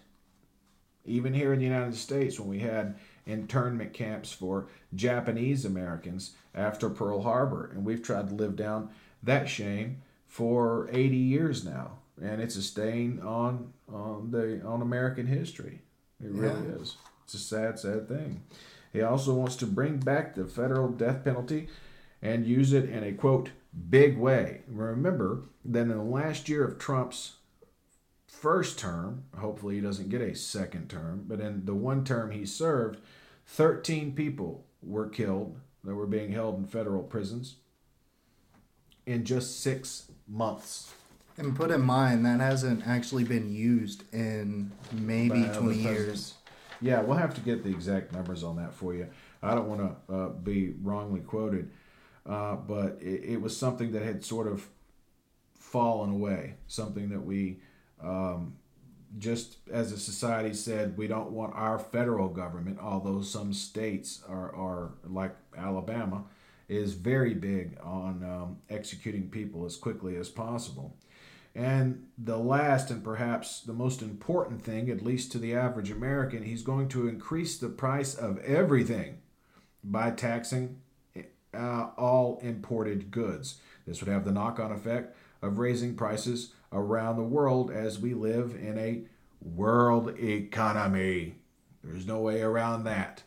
even 1.04 1.34
here 1.34 1.52
in 1.52 1.58
the 1.58 1.64
United 1.64 1.96
States, 1.96 2.38
when 2.38 2.48
we 2.48 2.60
had 2.60 2.96
internment 3.26 3.92
camps 3.92 4.32
for 4.32 4.68
Japanese 4.94 5.64
Americans 5.64 6.32
after 6.54 6.88
Pearl 6.88 7.22
Harbor, 7.22 7.70
and 7.74 7.84
we've 7.84 8.02
tried 8.02 8.28
to 8.28 8.34
live 8.34 8.56
down 8.56 8.88
that 9.22 9.48
shame 9.48 10.02
for 10.26 10.88
80 10.92 11.16
years 11.16 11.64
now, 11.64 11.98
and 12.20 12.40
it's 12.40 12.56
a 12.56 12.62
stain 12.62 13.20
on 13.20 13.72
on 13.92 14.30
the 14.30 14.62
on 14.64 14.80
American 14.80 15.26
history. 15.26 15.82
It 16.22 16.30
really 16.30 16.66
Yeah. 16.68 16.76
is. 16.76 16.96
It's 17.24 17.34
a 17.34 17.38
sad, 17.38 17.78
sad 17.78 18.08
thing. 18.08 18.42
He 18.92 19.00
also 19.00 19.34
wants 19.34 19.56
to 19.56 19.66
bring 19.66 19.98
back 19.98 20.34
the 20.34 20.44
federal 20.44 20.88
death 20.88 21.24
penalty 21.24 21.68
and 22.20 22.46
use 22.46 22.72
it 22.72 22.88
in 22.88 23.02
a 23.02 23.12
quote 23.12 23.50
big 23.88 24.18
way. 24.18 24.60
Remember 24.68 25.44
that 25.64 25.80
in 25.82 25.88
the 25.88 26.02
last 26.02 26.48
year 26.48 26.64
of 26.64 26.78
Trump's 26.78 27.36
first 28.26 28.78
term, 28.78 29.24
hopefully 29.38 29.76
he 29.76 29.80
doesn't 29.80 30.10
get 30.10 30.20
a 30.20 30.34
second 30.34 30.88
term, 30.88 31.24
but 31.26 31.40
in 31.40 31.64
the 31.64 31.74
one 31.74 32.04
term 32.04 32.30
he 32.30 32.44
served, 32.44 32.98
13 33.46 34.14
people 34.14 34.66
were 34.82 35.08
killed 35.08 35.58
that 35.84 35.94
were 35.94 36.06
being 36.06 36.32
held 36.32 36.58
in 36.58 36.66
federal 36.66 37.02
prisons 37.02 37.56
in 39.06 39.24
just 39.24 39.60
six 39.60 40.10
months. 40.28 40.92
And 41.38 41.56
put 41.56 41.70
in 41.70 41.80
mind 41.80 42.26
that 42.26 42.40
hasn't 42.40 42.86
actually 42.86 43.24
been 43.24 43.50
used 43.50 44.04
in 44.12 44.70
maybe 44.92 45.42
by 45.42 45.48
20 45.48 45.76
years. 45.76 46.34
Yeah, 46.82 47.00
we'll 47.00 47.16
have 47.16 47.34
to 47.34 47.40
get 47.40 47.62
the 47.62 47.70
exact 47.70 48.12
numbers 48.12 48.42
on 48.42 48.56
that 48.56 48.74
for 48.74 48.92
you. 48.92 49.06
I 49.40 49.54
don't 49.54 49.68
want 49.68 49.80
to 50.08 50.14
uh, 50.14 50.28
be 50.30 50.74
wrongly 50.82 51.20
quoted, 51.20 51.70
uh, 52.26 52.56
but 52.56 52.98
it, 53.00 53.24
it, 53.24 53.40
was 53.40 53.56
something 53.56 53.92
that 53.92 54.02
had 54.02 54.24
sort 54.24 54.48
of 54.48 54.68
fallen 55.54 56.10
away. 56.10 56.56
Something 56.66 57.08
that 57.10 57.24
we, 57.24 57.60
um, 58.02 58.56
just 59.18 59.58
as 59.72 59.92
a 59.92 59.98
society, 59.98 60.54
said 60.54 60.98
we 60.98 61.06
don't 61.06 61.30
want 61.30 61.54
our 61.54 61.78
federal 61.78 62.28
government, 62.28 62.78
although 62.80 63.22
some 63.22 63.52
states 63.52 64.22
are, 64.28 64.54
are 64.54 64.90
like 65.04 65.36
Alabama, 65.56 66.24
is 66.68 66.94
very 66.94 67.34
big 67.34 67.78
on 67.82 68.24
um, 68.24 68.56
executing 68.70 69.28
people 69.28 69.64
as 69.66 69.76
quickly 69.76 70.16
as 70.16 70.28
possible. 70.28 70.96
And 71.54 72.06
the 72.16 72.38
last 72.38 72.90
and 72.90 73.04
perhaps 73.04 73.60
the 73.60 73.74
most 73.74 74.00
important 74.00 74.62
thing, 74.62 74.88
at 74.88 75.02
least 75.02 75.32
to 75.32 75.38
the 75.38 75.54
average 75.54 75.90
American, 75.90 76.44
he's 76.44 76.62
going 76.62 76.88
to 76.88 77.08
increase 77.08 77.58
the 77.58 77.68
price 77.68 78.14
of 78.14 78.38
everything 78.38 79.18
by 79.84 80.12
taxing 80.12 80.80
uh, 81.52 81.88
all 81.98 82.38
imported 82.42 83.10
goods. 83.10 83.60
This 83.86 84.00
would 84.00 84.10
have 84.10 84.24
the 84.24 84.32
knock 84.32 84.58
on 84.58 84.72
effect 84.72 85.14
of 85.42 85.58
raising 85.58 85.94
prices 85.94 86.54
around 86.72 87.16
the 87.16 87.22
world 87.22 87.70
as 87.70 87.98
we 87.98 88.14
live 88.14 88.54
in 88.54 88.78
a 88.78 89.04
world 89.42 90.18
economy. 90.18 91.34
There's 91.84 92.06
no 92.06 92.20
way 92.20 92.40
around 92.40 92.84
that. 92.84 93.24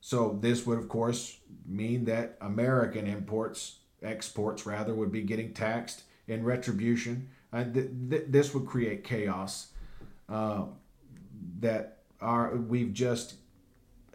So, 0.00 0.38
this 0.40 0.64
would, 0.64 0.78
of 0.78 0.88
course, 0.88 1.38
mean 1.66 2.06
that 2.06 2.38
American 2.40 3.06
imports, 3.06 3.80
exports 4.02 4.64
rather, 4.64 4.94
would 4.94 5.12
be 5.12 5.22
getting 5.22 5.52
taxed 5.52 6.04
in 6.28 6.44
retribution. 6.44 7.28
And 7.52 7.74
th- 7.74 7.90
th- 8.10 8.24
this 8.28 8.54
would 8.54 8.66
create 8.66 9.04
chaos 9.04 9.68
uh, 10.28 10.64
that 11.60 11.98
are 12.20 12.56
we've 12.56 12.92
just 12.92 13.34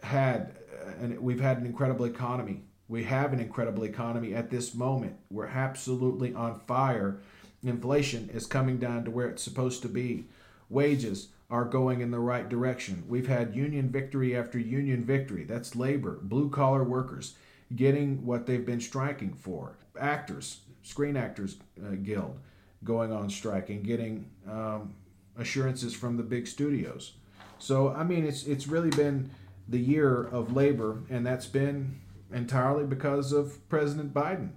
had, 0.02 0.56
uh, 0.72 1.02
and 1.02 1.18
we've 1.18 1.40
had 1.40 1.58
an 1.58 1.66
incredible 1.66 2.06
economy. 2.06 2.62
We 2.88 3.04
have 3.04 3.32
an 3.32 3.40
incredible 3.40 3.84
economy 3.84 4.34
at 4.34 4.50
this 4.50 4.74
moment. 4.74 5.16
We're 5.30 5.46
absolutely 5.46 6.34
on 6.34 6.60
fire. 6.60 7.20
Inflation 7.62 8.30
is 8.32 8.46
coming 8.46 8.78
down 8.78 9.04
to 9.04 9.10
where 9.10 9.28
it's 9.28 9.42
supposed 9.42 9.82
to 9.82 9.88
be. 9.88 10.26
Wages 10.68 11.28
are 11.50 11.64
going 11.64 12.00
in 12.00 12.10
the 12.10 12.18
right 12.18 12.48
direction. 12.48 13.04
We've 13.08 13.26
had 13.26 13.56
union 13.56 13.88
victory 13.90 14.36
after 14.36 14.58
union 14.58 15.04
victory. 15.04 15.44
That's 15.44 15.74
labor, 15.74 16.18
blue 16.22 16.50
collar 16.50 16.84
workers 16.84 17.34
getting 17.74 18.24
what 18.24 18.46
they've 18.46 18.64
been 18.64 18.80
striking 18.80 19.32
for. 19.32 19.76
Actors, 19.98 20.60
Screen 20.84 21.16
Actors 21.16 21.56
uh, 21.84 21.96
Guild 22.02 22.38
going 22.84 23.10
on 23.10 23.28
strike 23.30 23.70
and 23.70 23.82
getting 23.82 24.30
um, 24.48 24.94
assurances 25.36 25.94
from 25.94 26.16
the 26.16 26.22
big 26.22 26.46
studios. 26.46 27.14
So 27.58 27.90
I 27.90 28.04
mean, 28.04 28.24
it's 28.24 28.46
it's 28.46 28.68
really 28.68 28.90
been 28.90 29.30
the 29.68 29.80
year 29.80 30.22
of 30.22 30.52
labor, 30.52 31.02
and 31.08 31.26
that's 31.26 31.46
been 31.46 32.00
entirely 32.32 32.84
because 32.84 33.32
of 33.32 33.66
President 33.68 34.12
Biden. 34.12 34.50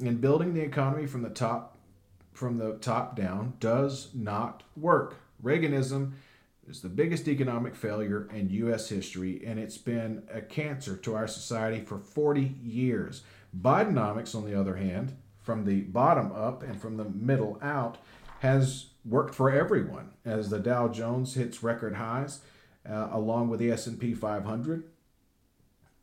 And 0.00 0.20
building 0.20 0.54
the 0.54 0.60
economy 0.60 1.06
from 1.06 1.22
the 1.22 1.30
top 1.30 1.78
from 2.32 2.58
the 2.58 2.74
top 2.74 3.16
down 3.16 3.54
does 3.60 4.10
not 4.14 4.62
work. 4.76 5.16
Reaganism 5.42 6.12
is 6.68 6.82
the 6.82 6.88
biggest 6.88 7.28
economic 7.28 7.74
failure 7.74 8.28
in 8.32 8.50
U.S. 8.50 8.88
history, 8.88 9.42
and 9.44 9.58
it's 9.58 9.78
been 9.78 10.22
a 10.32 10.40
cancer 10.40 10.96
to 10.96 11.14
our 11.14 11.26
society 11.26 11.80
for 11.80 11.98
40 11.98 12.54
years. 12.62 13.22
Bidenomics, 13.58 14.34
on 14.34 14.44
the 14.44 14.58
other 14.58 14.76
hand, 14.76 15.16
from 15.48 15.64
the 15.64 15.80
bottom 15.80 16.30
up 16.32 16.62
and 16.62 16.78
from 16.78 16.98
the 16.98 17.06
middle 17.06 17.58
out, 17.62 17.96
has 18.40 18.88
worked 19.02 19.34
for 19.34 19.50
everyone 19.50 20.10
as 20.22 20.50
the 20.50 20.58
Dow 20.58 20.88
Jones 20.88 21.32
hits 21.32 21.62
record 21.62 21.94
highs, 21.94 22.42
uh, 22.86 23.08
along 23.12 23.48
with 23.48 23.58
the 23.58 23.70
S&P 23.70 24.12
500. 24.12 24.84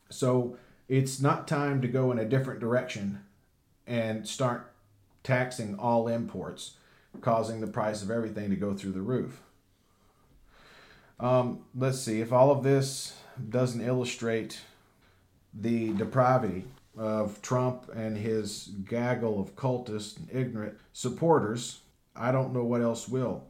So 0.09 0.57
it's 0.89 1.21
not 1.21 1.47
time 1.47 1.79
to 1.83 1.87
go 1.87 2.11
in 2.11 2.17
a 2.17 2.25
different 2.25 2.59
direction 2.59 3.23
and 3.85 4.27
start 4.27 4.73
taxing 5.21 5.77
all 5.77 6.07
imports, 6.07 6.77
causing 7.21 7.61
the 7.61 7.67
price 7.67 8.01
of 8.01 8.09
everything 8.09 8.49
to 8.49 8.55
go 8.55 8.73
through 8.73 8.93
the 8.93 9.01
roof. 9.01 9.43
Um, 11.19 11.59
let's 11.75 11.99
see 11.99 12.19
if 12.19 12.33
all 12.33 12.49
of 12.49 12.63
this 12.63 13.15
doesn't 13.47 13.81
illustrate 13.81 14.61
the 15.53 15.93
depravity 15.93 16.65
of 16.97 17.41
Trump 17.41 17.89
and 17.95 18.17
his 18.17 18.71
gaggle 18.87 19.39
of 19.39 19.55
cultists 19.55 20.17
and 20.17 20.29
ignorant 20.31 20.77
supporters. 20.93 21.81
I 22.15 22.31
don't 22.31 22.53
know 22.53 22.63
what 22.63 22.81
else 22.81 23.07
will. 23.07 23.45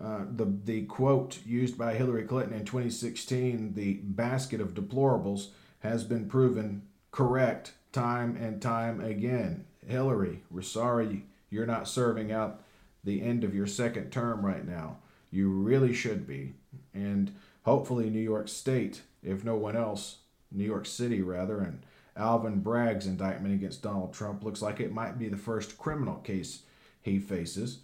Uh, 0.00 0.20
the 0.30 0.44
the 0.64 0.82
quote 0.82 1.40
used 1.44 1.76
by 1.76 1.94
Hillary 1.94 2.24
Clinton 2.24 2.54
in 2.54 2.64
2016, 2.64 3.74
the 3.74 3.94
basket 3.94 4.60
of 4.60 4.74
deplorables, 4.74 5.48
has 5.80 6.04
been 6.04 6.28
proven 6.28 6.82
correct 7.10 7.72
time 7.92 8.36
and 8.36 8.62
time 8.62 9.00
again. 9.00 9.64
Hillary, 9.86 10.42
we're 10.50 10.62
sorry 10.62 11.24
you're 11.50 11.66
not 11.66 11.88
serving 11.88 12.30
out 12.30 12.62
the 13.04 13.22
end 13.22 13.44
of 13.44 13.54
your 13.54 13.66
second 13.66 14.10
term 14.10 14.44
right 14.44 14.66
now. 14.66 14.98
You 15.30 15.48
really 15.50 15.94
should 15.94 16.26
be. 16.26 16.54
And 16.92 17.34
hopefully, 17.62 18.10
New 18.10 18.20
York 18.20 18.48
State, 18.48 19.02
if 19.22 19.44
no 19.44 19.56
one 19.56 19.76
else, 19.76 20.18
New 20.50 20.64
York 20.64 20.86
City 20.86 21.22
rather, 21.22 21.60
and 21.60 21.82
Alvin 22.18 22.60
Bragg's 22.60 23.06
indictment 23.06 23.54
against 23.54 23.82
Donald 23.82 24.12
Trump 24.12 24.44
looks 24.44 24.60
like 24.60 24.80
it 24.80 24.92
might 24.92 25.18
be 25.18 25.28
the 25.28 25.36
first 25.36 25.78
criminal 25.78 26.16
case 26.16 26.62
he 27.00 27.18
faces. 27.18 27.80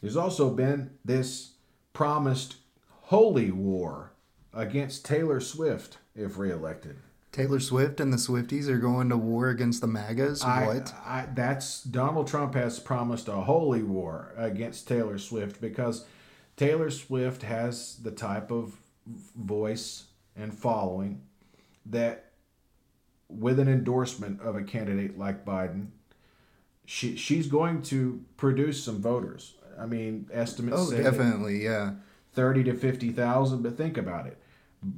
There's 0.00 0.16
also 0.16 0.50
been 0.50 0.90
this 1.04 1.52
promised 1.92 2.56
holy 3.02 3.50
war 3.50 4.12
against 4.52 5.04
Taylor 5.04 5.40
Swift 5.40 5.98
if 6.14 6.36
reelected. 6.36 6.96
Taylor 7.32 7.60
Swift 7.60 8.00
and 8.00 8.12
the 8.12 8.16
Swifties 8.16 8.66
are 8.66 8.78
going 8.78 9.10
to 9.10 9.16
war 9.16 9.50
against 9.50 9.82
the 9.82 9.86
MAGAs. 9.86 10.42
I, 10.42 10.66
what? 10.66 10.94
I, 11.04 11.28
that's 11.34 11.82
Donald 11.82 12.26
Trump 12.26 12.54
has 12.54 12.80
promised 12.80 13.28
a 13.28 13.32
holy 13.32 13.82
war 13.82 14.32
against 14.38 14.88
Taylor 14.88 15.18
Swift 15.18 15.60
because 15.60 16.06
Taylor 16.56 16.90
Swift 16.90 17.42
has 17.42 17.96
the 17.96 18.10
type 18.10 18.50
of 18.50 18.76
voice 19.36 20.04
and 20.34 20.52
following 20.54 21.20
that, 21.84 22.25
with 23.28 23.58
an 23.58 23.68
endorsement 23.68 24.40
of 24.40 24.56
a 24.56 24.62
candidate 24.62 25.18
like 25.18 25.44
Biden, 25.44 25.88
she 26.84 27.16
she's 27.16 27.48
going 27.48 27.82
to 27.82 28.22
produce 28.36 28.82
some 28.82 29.00
voters. 29.00 29.54
I 29.78 29.86
mean, 29.86 30.28
estimates 30.32 30.78
oh, 30.78 30.96
definitely, 30.96 31.64
yeah, 31.64 31.94
thirty 32.32 32.62
to 32.64 32.74
fifty 32.74 33.10
thousand. 33.10 33.62
But 33.62 33.76
think 33.76 33.96
about 33.96 34.26
it. 34.26 34.38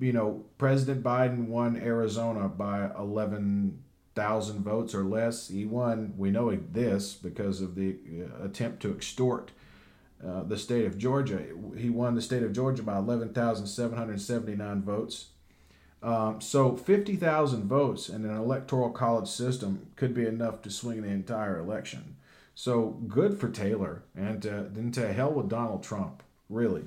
You 0.01 0.13
know, 0.13 0.45
President 0.59 1.03
Biden 1.03 1.49
won 1.49 1.77
Arizona 1.77 2.49
by 2.49 2.91
eleven 2.99 3.83
thousand 4.15 4.63
votes 4.63 4.95
or 4.95 5.05
less. 5.05 5.49
He 5.49 5.65
won. 5.65 6.15
We 6.17 6.31
know 6.31 6.55
this 6.55 7.15
because 7.15 7.61
of 7.61 7.75
the 7.75 7.97
uh, 8.21 8.45
attempt 8.45 8.83
to 8.83 8.93
extort 8.93 9.53
uh, 10.25 10.43
the 10.43 10.59
state 10.59 10.85
of 10.85 10.99
Georgia. 10.99 11.41
He 11.77 11.91
won 11.91 12.15
the 12.15 12.23
state 12.23 12.43
of 12.43 12.53
Georgia 12.53 12.83
by 12.83 12.99
11,779 12.99 14.83
votes. 14.83 15.27
Um, 16.03 16.41
so 16.41 16.77
50,000 16.77 17.65
votes 17.65 18.09
in 18.09 18.25
an 18.25 18.37
electoral 18.37 18.91
college 18.91 19.29
system 19.29 19.87
could 19.97 20.15
be 20.15 20.27
enough 20.27 20.63
to 20.63 20.71
swing 20.71 21.03
the 21.03 21.09
entire 21.09 21.59
election. 21.59 22.17
So 22.55 22.99
good 23.07 23.39
for 23.39 23.49
Taylor, 23.49 24.03
and 24.17 24.45
uh, 24.47 24.65
then 24.71 24.91
to 24.93 25.13
hell 25.13 25.33
with 25.33 25.49
Donald 25.49 25.83
Trump, 25.83 26.23
really. 26.49 26.85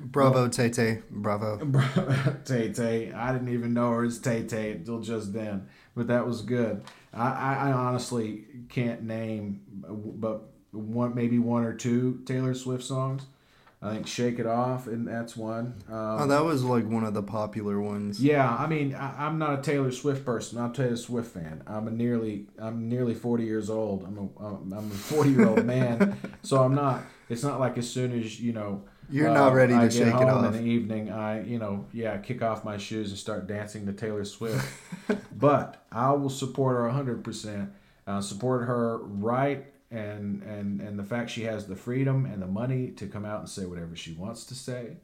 Bravo, 0.00 0.42
well, 0.42 0.50
Tay 0.50 0.70
Tay. 0.70 1.02
Bravo. 1.10 1.58
Tay 2.44 2.72
Tay. 2.72 3.12
I 3.12 3.32
didn't 3.32 3.48
even 3.48 3.74
know 3.74 3.90
her 3.92 4.04
as 4.04 4.18
Tay 4.18 4.44
Tay 4.44 4.72
until 4.72 5.00
just 5.00 5.32
then, 5.32 5.68
but 5.94 6.06
that 6.08 6.26
was 6.26 6.42
good. 6.42 6.82
I, 7.12 7.28
I, 7.28 7.54
I 7.68 7.72
honestly 7.72 8.44
can't 8.68 9.02
name, 9.02 9.62
but 9.88 10.42
one 10.72 11.14
maybe 11.14 11.38
one 11.38 11.64
or 11.64 11.72
two 11.72 12.20
Taylor 12.26 12.54
Swift 12.54 12.84
songs. 12.84 13.22
I 13.86 13.94
think 13.94 14.06
"Shake 14.06 14.38
It 14.38 14.46
Off" 14.46 14.86
and 14.86 15.06
that's 15.06 15.36
one. 15.36 15.74
Um, 15.88 15.94
oh, 15.94 16.26
that 16.26 16.44
was 16.44 16.64
like 16.64 16.86
one 16.86 17.04
of 17.04 17.14
the 17.14 17.22
popular 17.22 17.80
ones. 17.80 18.20
Yeah, 18.22 18.54
I 18.54 18.66
mean, 18.66 18.94
I, 18.94 19.26
am 19.26 19.38
not 19.38 19.58
a 19.58 19.62
Taylor 19.62 19.92
Swift 19.92 20.24
person. 20.24 20.58
I'm 20.58 20.70
a 20.70 20.74
Taylor 20.74 20.96
Swift 20.96 21.32
fan. 21.32 21.62
I'm 21.66 21.86
a 21.88 21.90
nearly, 21.90 22.46
I'm 22.58 22.88
nearly 22.88 23.14
40 23.14 23.44
years 23.44 23.70
old. 23.70 24.04
I'm 24.04 24.30
a, 24.42 24.46
I'm 24.76 24.90
a 24.90 24.94
40 24.94 25.30
year 25.30 25.48
old 25.48 25.64
man, 25.64 26.18
so 26.42 26.62
I'm 26.62 26.74
not. 26.74 27.02
It's 27.28 27.42
not 27.42 27.60
like 27.60 27.78
as 27.78 27.88
soon 27.88 28.18
as 28.18 28.40
you 28.40 28.52
know. 28.52 28.82
You're 29.08 29.30
uh, 29.30 29.34
not 29.34 29.54
ready 29.54 29.72
to 29.72 29.80
I 29.80 29.88
shake 29.88 30.08
home 30.08 30.22
it 30.22 30.30
off. 30.30 30.44
In 30.46 30.64
the 30.64 30.68
evening, 30.68 31.12
I 31.12 31.44
you 31.44 31.58
know 31.58 31.86
yeah 31.92 32.16
kick 32.18 32.42
off 32.42 32.64
my 32.64 32.76
shoes 32.76 33.10
and 33.10 33.18
start 33.18 33.46
dancing 33.46 33.86
to 33.86 33.92
Taylor 33.92 34.24
Swift. 34.24 34.66
but 35.32 35.86
I 35.92 36.10
will 36.12 36.30
support 36.30 36.76
her 36.76 36.86
100. 36.86 37.22
percent 37.22 37.70
uh, 38.06 38.20
Support 38.20 38.66
her 38.66 38.98
right 38.98 39.66
and 39.90 40.42
and 40.42 40.80
and 40.80 40.98
the 40.98 41.04
fact 41.04 41.30
she 41.30 41.44
has 41.44 41.66
the 41.66 41.76
freedom 41.76 42.26
and 42.26 42.42
the 42.42 42.46
money 42.46 42.90
to 42.90 43.06
come 43.06 43.24
out 43.24 43.40
and 43.40 43.48
say 43.48 43.64
whatever 43.64 43.94
she 43.94 44.12
wants 44.12 44.44
to 44.46 44.54
say, 44.54 44.96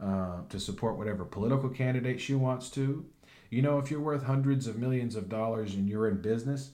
uh, 0.00 0.40
to 0.48 0.60
support 0.60 0.98
whatever 0.98 1.24
political 1.24 1.68
candidate 1.68 2.20
she 2.20 2.34
wants 2.34 2.68
to. 2.70 3.04
You 3.50 3.62
know, 3.62 3.78
if 3.78 3.90
you're 3.90 4.00
worth 4.00 4.24
hundreds 4.24 4.66
of 4.66 4.76
millions 4.76 5.16
of 5.16 5.28
dollars 5.28 5.74
and 5.74 5.88
you're 5.88 6.08
in 6.08 6.20
business, 6.20 6.70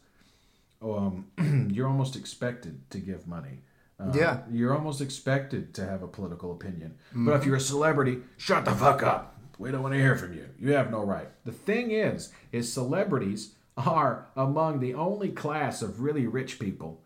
um, 0.82 1.26
you're 1.72 1.86
almost 1.86 2.16
expected 2.16 2.90
to 2.90 2.98
give 2.98 3.28
money. 3.28 3.60
Uh, 4.00 4.10
yeah, 4.14 4.38
you're 4.50 4.74
almost 4.74 5.00
expected 5.00 5.74
to 5.74 5.86
have 5.86 6.02
a 6.02 6.08
political 6.08 6.50
opinion. 6.52 6.94
Mm-hmm. 7.10 7.26
But 7.26 7.36
if 7.36 7.46
you're 7.46 7.56
a 7.56 7.60
celebrity, 7.60 8.18
shut 8.38 8.64
the 8.64 8.72
fuck 8.72 9.02
up. 9.02 9.38
We 9.58 9.70
don't 9.70 9.82
want 9.82 9.94
to 9.94 10.00
hear 10.00 10.16
from 10.16 10.32
you. 10.32 10.48
You 10.58 10.72
have 10.72 10.90
no 10.90 11.04
right. 11.04 11.28
The 11.44 11.52
thing 11.52 11.92
is, 11.92 12.32
is 12.50 12.72
celebrities 12.72 13.52
are 13.76 14.26
among 14.34 14.80
the 14.80 14.94
only 14.94 15.30
class 15.30 15.82
of 15.82 16.00
really 16.00 16.26
rich 16.26 16.58
people 16.58 17.01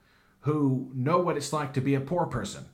who 0.46 0.90
know 0.94 1.18
what 1.18 1.36
it's 1.36 1.52
like 1.52 1.72
to 1.74 1.80
be 1.80 1.94
a 1.96 2.00
poor 2.00 2.24
person. 2.26 2.64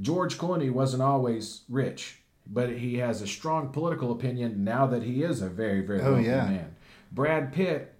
George 0.00 0.38
Clooney 0.38 0.70
wasn't 0.70 1.02
always 1.02 1.62
rich, 1.68 2.20
but 2.46 2.70
he 2.70 2.98
has 2.98 3.20
a 3.20 3.26
strong 3.26 3.70
political 3.70 4.12
opinion 4.12 4.62
now 4.62 4.86
that 4.86 5.02
he 5.02 5.24
is 5.24 5.42
a 5.42 5.48
very, 5.48 5.80
very 5.80 6.00
Oh, 6.00 6.12
wealthy 6.14 6.28
yeah. 6.28 6.44
man. 6.48 6.76
Brad 7.10 7.52
Pitt 7.52 7.94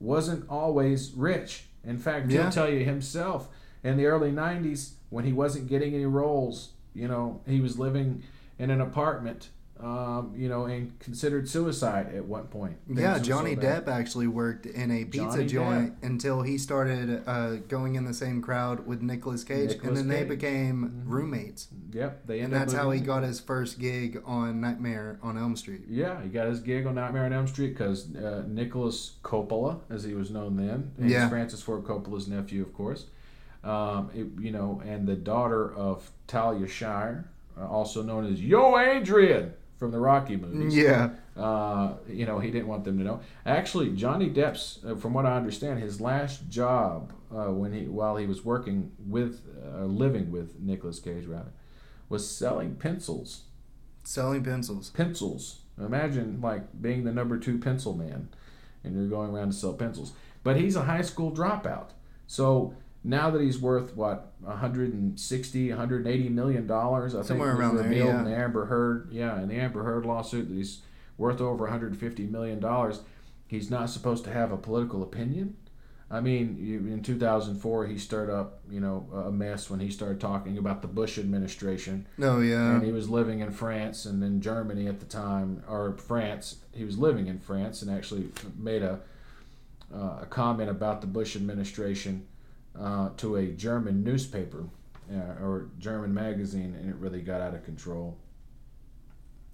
wasn't 0.00 0.44
always 0.50 1.12
rich. 1.12 1.66
In 1.84 1.98
fact, 1.98 2.30
Yeah. 2.30 2.42
he'll 2.42 2.50
tell 2.50 2.68
you 2.68 2.84
himself 2.84 3.48
in 3.84 3.96
the 3.96 4.06
early 4.06 4.32
90s 4.32 4.94
when 5.08 5.24
he 5.24 5.32
wasn't 5.32 5.68
getting 5.68 5.94
any 5.94 6.04
roles, 6.06 6.70
you 6.94 7.06
know, 7.06 7.40
he 7.46 7.60
was 7.60 7.78
living 7.78 8.24
in 8.58 8.70
an 8.70 8.80
apartment, 8.80 9.50
um, 9.82 10.32
you 10.36 10.48
know, 10.48 10.66
and 10.66 10.98
considered 11.00 11.48
suicide 11.48 12.14
at 12.14 12.24
one 12.24 12.44
point. 12.48 12.76
Yeah, 12.88 13.18
Johnny. 13.18 13.56
Depp 13.56 13.88
actually 13.88 14.26
worked 14.26 14.66
in 14.66 14.90
a 14.90 15.04
pizza 15.04 15.44
Johnny 15.44 15.46
joint 15.46 15.94
until 16.02 16.42
he 16.42 16.58
started 16.58 17.22
uh, 17.26 17.56
going 17.68 17.94
in 17.94 18.04
the 18.04 18.14
same 18.14 18.42
crowd 18.42 18.86
with 18.86 19.00
Nicolas 19.02 19.42
Cage, 19.44 19.70
Nicolas 19.70 19.88
and 19.88 19.96
then 19.96 20.08
they 20.08 20.14
Cage. 20.16 20.22
Mm-hmm. 20.24 20.28
became 20.30 21.02
roommates. 21.06 21.68
Yep, 21.92 22.26
they 22.26 22.40
And 22.40 22.44
ended 22.54 22.56
up 22.62 22.66
that's 22.68 22.74
how 22.80 22.90
he 22.90 23.00
got 23.00 23.22
his 23.22 23.40
first 23.40 23.78
gig 23.78 24.22
on 24.24 24.60
Nightmare 24.60 25.18
on 25.22 25.36
Elm 25.38 25.56
Street. 25.56 25.82
Yeah, 25.88 26.22
he 26.22 26.28
got 26.28 26.46
his 26.46 26.60
gig 26.60 26.86
on 26.86 26.94
Nightmare 26.94 27.24
on 27.24 27.32
Elm 27.32 27.46
Street 27.48 27.70
because 27.76 28.14
uh, 28.16 28.44
Nicolas 28.46 29.16
Coppola, 29.24 29.80
as 29.90 30.04
he 30.04 30.14
was 30.14 30.30
known 30.30 30.56
then, 30.56 30.92
and 30.98 31.10
Yeah. 31.10 31.28
Francis 31.28 31.62
Ford 31.62 31.84
Coppola's 31.84 32.28
nephew, 32.28 32.62
of 32.62 32.72
course. 32.74 33.06
Um, 33.64 34.10
it- 34.14 34.40
you 34.42 34.50
know, 34.52 34.80
and 34.86 35.06
the 35.06 35.16
daughter 35.16 35.74
of 35.74 36.10
Talia 36.26 36.66
Shire, 36.66 37.28
uh, 37.60 37.66
also 37.68 38.02
known 38.02 38.24
as 38.32 38.40
Yo 38.42 38.78
Adrian 38.78 39.52
from 39.80 39.90
the 39.90 39.98
Rocky 39.98 40.36
movies. 40.36 40.76
Yeah. 40.76 41.10
Uh, 41.34 41.94
you 42.06 42.26
know, 42.26 42.38
he 42.38 42.50
didn't 42.50 42.68
want 42.68 42.84
them 42.84 42.98
to 42.98 43.02
know. 43.04 43.20
Actually, 43.46 43.90
Johnny 43.96 44.28
Depp's, 44.28 44.78
uh, 44.86 44.94
from 44.94 45.14
what 45.14 45.24
I 45.24 45.36
understand, 45.36 45.80
his 45.80 46.00
last 46.02 46.48
job 46.50 47.14
uh, 47.34 47.46
when 47.46 47.72
he 47.72 47.86
while 47.86 48.16
he 48.16 48.26
was 48.26 48.44
working 48.44 48.92
with, 49.08 49.40
uh, 49.64 49.86
living 49.86 50.30
with 50.30 50.60
Nicolas 50.60 51.00
Cage 51.00 51.24
rather, 51.24 51.52
was 52.10 52.28
selling 52.28 52.76
pencils 52.76 53.44
Selling 54.04 54.44
pencils. 54.44 54.90
pencils. 54.90 55.60
Imagine 55.78 56.40
like 56.42 56.80
being 56.82 57.04
the 57.04 57.12
number 57.12 57.38
two 57.38 57.56
pencil 57.58 57.94
man, 57.94 58.28
and 58.84 58.94
you're 58.94 59.08
going 59.08 59.30
around 59.34 59.48
to 59.48 59.54
sell 59.56 59.72
pencils. 59.72 60.12
But 60.42 60.56
he's 60.56 60.76
a 60.76 60.82
high 60.82 61.02
school 61.02 61.32
dropout, 61.32 61.90
so 62.26 62.74
now 63.02 63.30
that 63.30 63.40
he's 63.40 63.58
worth 63.58 63.96
what 63.96 64.32
160, 64.40 65.68
180 65.70 66.28
million 66.28 66.66
dollars, 66.66 67.14
I 67.14 67.22
Somewhere 67.22 67.48
think 67.52 67.58
was 67.58 67.66
around 67.66 67.76
there, 67.76 67.88
revealed 67.88 68.08
yeah. 68.08 68.18
in 68.18 68.24
the 68.24 68.36
Amber 68.36 68.66
Heard, 68.66 69.08
yeah, 69.10 69.40
in 69.40 69.48
the 69.48 69.56
Amber 69.56 69.84
Heard 69.84 70.04
lawsuit 70.04 70.48
that 70.48 70.54
he's 70.54 70.82
worth 71.16 71.40
over 71.40 71.64
150 71.64 72.26
million 72.26 72.60
dollars. 72.60 73.00
He's 73.46 73.70
not 73.70 73.90
supposed 73.90 74.24
to 74.24 74.32
have 74.32 74.52
a 74.52 74.56
political 74.56 75.02
opinion. 75.02 75.56
I 76.12 76.20
mean, 76.20 76.56
in 76.90 77.02
2004, 77.04 77.86
he 77.86 77.96
stirred 77.96 78.30
up, 78.30 78.58
you 78.68 78.80
know, 78.80 79.06
a 79.26 79.30
mess 79.30 79.70
when 79.70 79.78
he 79.78 79.90
started 79.90 80.20
talking 80.20 80.58
about 80.58 80.82
the 80.82 80.88
Bush 80.88 81.18
administration 81.18 82.04
Oh 82.20 82.40
yeah. 82.40 82.74
and 82.74 82.82
he 82.82 82.90
was 82.90 83.08
living 83.08 83.38
in 83.40 83.52
France 83.52 84.06
and 84.06 84.22
in 84.24 84.40
Germany 84.40 84.88
at 84.88 84.98
the 84.98 85.06
time, 85.06 85.62
or 85.68 85.92
France. 85.96 86.56
He 86.72 86.84
was 86.84 86.98
living 86.98 87.28
in 87.28 87.38
France 87.38 87.80
and 87.82 87.90
actually 87.90 88.28
made 88.58 88.82
a 88.82 89.00
uh, 89.94 90.18
a 90.22 90.26
comment 90.26 90.70
about 90.70 91.00
the 91.00 91.06
Bush 91.06 91.34
administration 91.34 92.26
uh, 92.78 93.10
to 93.16 93.36
a 93.36 93.46
German 93.48 94.02
newspaper 94.02 94.64
uh, 95.12 95.42
or 95.42 95.70
German 95.78 96.14
magazine, 96.14 96.76
and 96.78 96.88
it 96.88 96.96
really 96.96 97.20
got 97.20 97.40
out 97.40 97.54
of 97.54 97.64
control. 97.64 98.16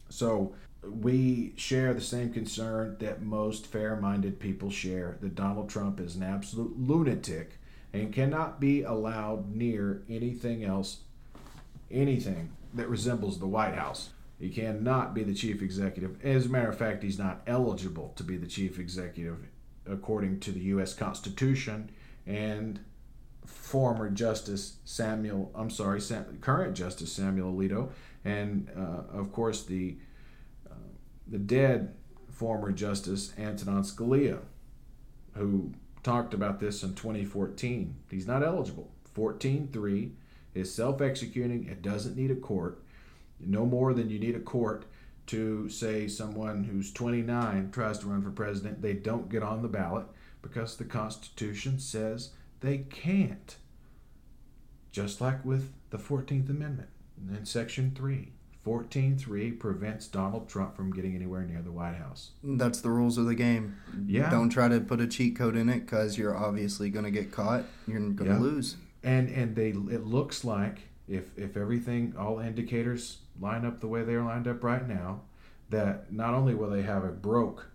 So 0.09 0.55
we 0.83 1.53
share 1.57 1.95
the 1.95 2.01
same 2.01 2.33
concern 2.33 2.97
that 3.01 3.23
most 3.23 3.67
fair-minded 3.67 4.39
people 4.39 4.71
share 4.71 5.19
that 5.21 5.35
Donald 5.35 5.69
Trump 5.69 6.01
is 6.01 6.15
an 6.17 6.23
absolute 6.23 6.79
lunatic 6.79 7.59
and 7.93 8.13
cannot 8.13 8.61
be 8.61 8.83
allowed 8.83 9.55
near 9.55 10.03
anything 10.09 10.65
else 10.65 10.99
anything 11.91 12.51
that 12.75 12.89
resembles 12.89 13.39
the 13.39 13.47
White 13.47 13.75
House. 13.75 14.11
He 14.39 14.51
cannot 14.51 15.15
be 15.15 15.23
the 15.23 15.35
chief 15.35 15.63
executive. 15.63 16.23
As 16.25 16.47
a 16.47 16.49
matter 16.49 16.69
of 16.69 16.77
fact, 16.77 17.03
he's 17.03 17.19
not 17.19 17.43
eligible 17.47 18.13
to 18.17 18.23
be 18.23 18.37
the 18.37 18.47
chief 18.47 18.79
executive 18.79 19.39
according 19.89 20.41
to 20.41 20.53
the 20.53 20.61
U.S. 20.61 20.95
Constitution 20.95 21.91
and 22.27 22.81
former 23.47 24.11
Justice 24.11 24.77
Samuel, 24.85 25.51
I'm 25.55 25.71
sorry, 25.71 26.01
Sam, 26.01 26.39
current 26.41 26.77
Justice 26.77 27.13
Samuel 27.13 27.53
Alito, 27.53 27.91
and 28.25 28.69
uh, 28.77 29.17
of 29.17 29.33
course 29.33 29.65
the 29.65 29.97
uh, 30.71 30.75
the 31.27 31.39
dead 31.39 31.95
former 32.31 32.73
Justice 32.73 33.33
Antonin 33.39 33.83
Scalia, 33.83 34.41
who 35.35 35.73
talked 36.03 36.35
about 36.35 36.61
this 36.61 36.83
in 36.83 36.95
2014. 36.95 37.97
He's 38.11 38.27
not 38.27 38.43
eligible. 38.43 38.91
14.3 39.17 40.11
is 40.55 40.73
self-executing. 40.75 41.67
It 41.67 41.83
doesn't 41.83 42.17
need 42.17 42.31
a 42.31 42.37
court. 42.37 42.83
No 43.41 43.65
more 43.65 43.95
than 43.95 44.11
you 44.11 44.19
need 44.19 44.37
a 44.37 44.41
court 44.41 44.85
to 45.27 45.69
say 45.69 46.07
someone 46.07 46.65
who's 46.65 46.93
29 46.93 47.71
tries 47.73 47.99
to 47.99 48.07
run 48.07 48.23
for 48.23 48.31
president, 48.31 48.81
they 48.81 48.93
don't 48.93 49.29
get 49.29 49.43
on 49.43 49.63
the 49.63 49.69
ballot 49.69 50.07
because 50.41 50.77
the 50.77 50.85
Constitution 50.85 51.79
says 51.79 52.31
they 52.61 52.79
can't. 52.79 53.57
Just 54.93 55.21
like 55.21 55.45
with 55.45 55.73
the 55.91 55.99
14th 55.99 56.49
Amendment 56.49 56.89
in 57.35 57.45
Section 57.45 57.93
3. 57.95 58.33
14.3 58.65 59.59
prevents 59.61 60.09
Donald 60.09 60.49
Trump 60.49 60.75
from 60.75 60.93
getting 60.93 61.15
anywhere 61.15 61.43
near 61.43 61.63
the 61.63 61.71
White 61.71 61.95
House. 61.95 62.31
That's 62.43 62.81
the 62.81 62.91
rules 62.91 63.17
of 63.17 63.27
the 63.27 63.35
game. 63.37 63.77
Yeah. 64.07 64.29
Don't 64.29 64.49
try 64.51 64.67
to 64.69 64.81
put 64.81 65.01
a 65.01 65.07
cheat 65.07 65.37
code 65.37 65.55
in 65.55 65.69
it 65.69 65.81
because 65.87 66.19
you're 66.19 66.37
obviously 66.37 66.91
going 66.91 67.05
to 67.05 67.11
get 67.13 67.31
caught. 67.31 67.65
You're 67.87 68.01
going 68.01 68.17
to 68.17 68.25
Yeah. 68.25 68.39
lose. 68.39 68.77
and 69.05 69.29
and 69.29 69.55
they 69.55 69.69
it 69.69 70.05
looks 70.05 70.45
like 70.45 70.81
if 71.07 71.39
if 71.39 71.57
everything 71.57 72.15
all 72.19 72.41
indicators 72.41 73.19
line 73.39 73.65
up 73.65 73.79
the 73.81 73.87
way 73.87 74.03
they're 74.03 74.25
lined 74.25 74.49
up 74.49 74.65
right 74.65 74.89
now 74.89 75.21
that 75.71 76.13
not 76.13 76.35
only 76.35 76.55
will 76.57 76.71
they 76.71 76.83
have 76.83 77.05
a 77.05 77.13
broke 77.13 77.69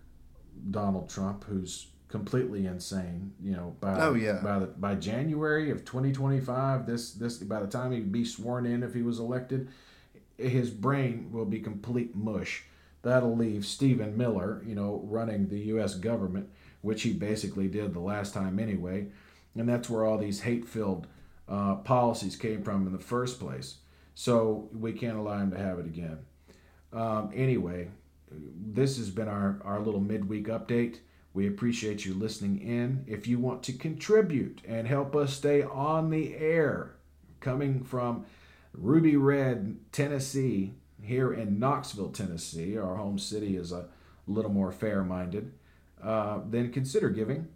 Donald 0.70 1.08
Trump 1.08 1.44
who's 1.44 1.86
completely 2.12 2.66
insane 2.66 3.32
you 3.42 3.52
know 3.52 3.74
by 3.80 3.98
Oh, 3.98 4.14
yeah. 4.14 4.40
by 4.44 4.58
the 4.60 4.66
by 4.66 4.94
January 4.94 5.70
of 5.70 5.84
2025 5.84 6.86
this 6.86 7.12
this 7.14 7.38
by 7.38 7.58
the 7.60 7.66
time 7.66 7.90
he'd 7.90 8.12
be 8.12 8.24
sworn 8.24 8.66
in 8.66 8.82
if 8.84 8.92
he 8.94 9.02
was 9.02 9.18
elected 9.18 9.68
his 10.38 10.70
brain 10.70 11.30
will 11.32 11.46
be 11.46 11.58
complete 11.58 12.14
mush 12.14 12.64
that'll 13.02 13.34
leave 13.36 13.64
Stephen 13.64 14.16
Miller 14.16 14.62
you 14.66 14.74
know 14.74 15.00
running 15.04 15.48
the 15.48 15.58
US 15.74 15.94
government 15.94 16.48
which 16.82 17.02
he 17.02 17.12
basically 17.14 17.66
did 17.66 17.94
the 17.94 18.00
last 18.00 18.34
time 18.34 18.58
anyway 18.58 19.06
and 19.56 19.68
that's 19.68 19.88
where 19.90 20.04
all 20.04 20.18
these 20.18 20.40
hate-filled 20.42 21.06
uh, 21.48 21.74
policies 21.76 22.36
came 22.36 22.62
from 22.62 22.86
in 22.86 22.92
the 22.92 22.98
first 22.98 23.38
place. 23.38 23.76
So 24.14 24.68
we 24.72 24.92
can't 24.92 25.18
allow 25.18 25.38
him 25.38 25.50
to 25.50 25.58
have 25.58 25.78
it 25.78 25.84
again. 25.84 26.18
Um, 26.92 27.30
anyway, 27.34 27.88
this 28.30 28.96
has 28.96 29.10
been 29.10 29.28
our, 29.28 29.60
our 29.62 29.80
little 29.80 30.00
midweek 30.00 30.46
update. 30.46 31.00
We 31.34 31.46
appreciate 31.46 32.04
you 32.04 32.14
listening 32.14 32.60
in. 32.60 33.04
If 33.06 33.26
you 33.26 33.38
want 33.38 33.62
to 33.64 33.72
contribute 33.72 34.60
and 34.66 34.86
help 34.86 35.16
us 35.16 35.34
stay 35.34 35.62
on 35.62 36.10
the 36.10 36.36
air, 36.36 36.96
coming 37.40 37.82
from 37.82 38.26
Ruby 38.72 39.16
Red, 39.16 39.78
Tennessee, 39.92 40.74
here 41.02 41.32
in 41.32 41.58
Knoxville, 41.58 42.10
Tennessee, 42.10 42.76
our 42.78 42.96
home 42.96 43.18
city 43.18 43.56
is 43.56 43.72
a 43.72 43.88
little 44.26 44.52
more 44.52 44.72
fair 44.72 45.02
minded, 45.02 45.52
uh, 46.02 46.40
then 46.48 46.72
consider 46.72 47.10
giving 47.10 47.48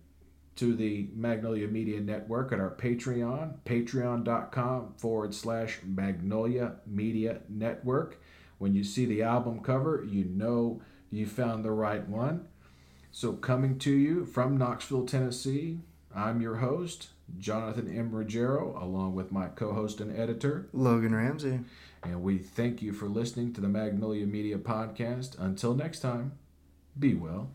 to 0.56 0.74
the 0.74 1.08
Magnolia 1.14 1.68
Media 1.68 2.00
Network 2.00 2.52
at 2.52 2.60
our 2.60 2.74
Patreon, 2.74 3.58
patreon.com 3.64 4.94
forward 4.96 5.34
slash 5.34 5.80
Magnolia 5.84 6.76
Media 6.86 7.40
Network. 7.48 8.20
When 8.58 8.74
you 8.74 8.82
see 8.82 9.04
the 9.04 9.22
album 9.22 9.60
cover, 9.60 10.04
you 10.08 10.24
know 10.24 10.80
you 11.10 11.26
found 11.26 11.64
the 11.64 11.70
right 11.70 12.06
one. 12.08 12.48
So, 13.16 13.32
coming 13.32 13.78
to 13.78 13.90
you 13.90 14.26
from 14.26 14.58
Knoxville, 14.58 15.06
Tennessee, 15.06 15.78
I'm 16.14 16.42
your 16.42 16.56
host, 16.56 17.08
Jonathan 17.38 17.88
M. 17.88 18.14
Ruggiero, 18.14 18.78
along 18.78 19.14
with 19.14 19.32
my 19.32 19.46
co 19.46 19.72
host 19.72 20.02
and 20.02 20.14
editor. 20.14 20.68
Logan 20.74 21.14
Ramsey. 21.14 21.60
And 22.02 22.22
we 22.22 22.36
thank 22.36 22.82
you 22.82 22.92
for 22.92 23.08
listening 23.08 23.54
to 23.54 23.62
the 23.62 23.68
Magnolia 23.68 24.26
Media 24.26 24.58
Podcast. 24.58 25.38
Until 25.38 25.72
next 25.72 26.00
time, 26.00 26.32
be 26.98 27.14
well. 27.14 27.48